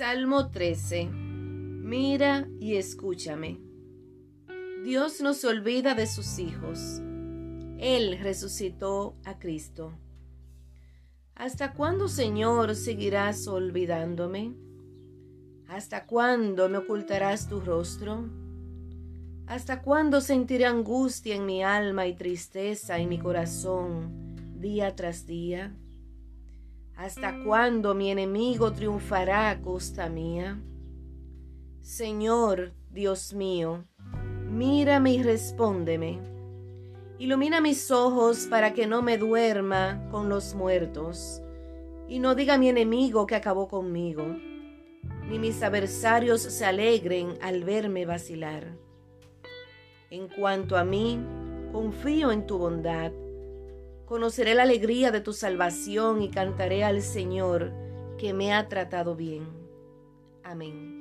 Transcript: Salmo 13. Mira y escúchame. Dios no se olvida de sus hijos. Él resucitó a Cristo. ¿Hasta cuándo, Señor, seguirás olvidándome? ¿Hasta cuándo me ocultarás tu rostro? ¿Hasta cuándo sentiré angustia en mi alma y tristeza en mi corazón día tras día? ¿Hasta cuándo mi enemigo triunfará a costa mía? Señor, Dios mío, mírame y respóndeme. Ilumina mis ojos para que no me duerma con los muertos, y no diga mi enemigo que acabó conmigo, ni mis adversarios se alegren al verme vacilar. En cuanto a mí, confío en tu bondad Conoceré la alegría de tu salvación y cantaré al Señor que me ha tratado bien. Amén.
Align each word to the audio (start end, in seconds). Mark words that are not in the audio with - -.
Salmo 0.00 0.50
13. 0.50 1.10
Mira 1.12 2.48
y 2.58 2.76
escúchame. 2.76 3.60
Dios 4.82 5.20
no 5.20 5.34
se 5.34 5.46
olvida 5.46 5.94
de 5.94 6.06
sus 6.06 6.38
hijos. 6.38 7.02
Él 7.76 8.18
resucitó 8.18 9.14
a 9.26 9.38
Cristo. 9.38 9.92
¿Hasta 11.34 11.74
cuándo, 11.74 12.08
Señor, 12.08 12.76
seguirás 12.76 13.46
olvidándome? 13.46 14.54
¿Hasta 15.68 16.06
cuándo 16.06 16.70
me 16.70 16.78
ocultarás 16.78 17.46
tu 17.46 17.60
rostro? 17.60 18.24
¿Hasta 19.46 19.82
cuándo 19.82 20.22
sentiré 20.22 20.64
angustia 20.64 21.36
en 21.36 21.44
mi 21.44 21.62
alma 21.62 22.06
y 22.06 22.14
tristeza 22.14 22.98
en 22.98 23.10
mi 23.10 23.18
corazón 23.18 24.34
día 24.58 24.96
tras 24.96 25.26
día? 25.26 25.76
¿Hasta 27.00 27.42
cuándo 27.44 27.94
mi 27.94 28.10
enemigo 28.10 28.74
triunfará 28.74 29.48
a 29.48 29.62
costa 29.62 30.10
mía? 30.10 30.60
Señor, 31.80 32.74
Dios 32.90 33.32
mío, 33.32 33.86
mírame 34.50 35.14
y 35.14 35.22
respóndeme. 35.22 36.20
Ilumina 37.18 37.62
mis 37.62 37.90
ojos 37.90 38.46
para 38.50 38.74
que 38.74 38.86
no 38.86 39.00
me 39.00 39.16
duerma 39.16 40.06
con 40.10 40.28
los 40.28 40.54
muertos, 40.54 41.40
y 42.06 42.18
no 42.18 42.34
diga 42.34 42.58
mi 42.58 42.68
enemigo 42.68 43.26
que 43.26 43.34
acabó 43.34 43.66
conmigo, 43.66 44.36
ni 45.26 45.38
mis 45.38 45.62
adversarios 45.62 46.42
se 46.42 46.66
alegren 46.66 47.32
al 47.40 47.64
verme 47.64 48.04
vacilar. 48.04 48.76
En 50.10 50.28
cuanto 50.28 50.76
a 50.76 50.84
mí, 50.84 51.18
confío 51.72 52.30
en 52.30 52.46
tu 52.46 52.58
bondad 52.58 53.10
Conoceré 54.10 54.56
la 54.56 54.64
alegría 54.64 55.12
de 55.12 55.20
tu 55.20 55.32
salvación 55.32 56.20
y 56.20 56.32
cantaré 56.32 56.82
al 56.82 57.00
Señor 57.00 57.70
que 58.18 58.34
me 58.34 58.52
ha 58.52 58.66
tratado 58.66 59.14
bien. 59.14 59.46
Amén. 60.42 60.99